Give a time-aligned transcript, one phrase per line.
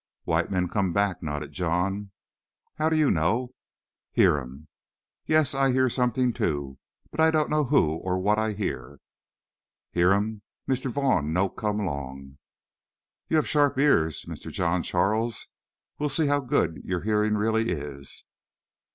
[0.23, 2.09] "White men come back," nodded John.
[2.79, 3.53] "How do you know?"
[4.13, 4.67] "Hear um."
[5.27, 6.79] "Yes, I hear something, too,
[7.11, 8.99] but I don't know who or what I hear."
[9.91, 10.41] "Hear um.
[10.67, 10.89] Mr.
[10.89, 12.39] Vaughn no come 'long."
[13.27, 14.51] "You have sharp ears, Mr.
[14.51, 15.45] John Charles.
[15.99, 18.23] We'll see how good your hearing really is."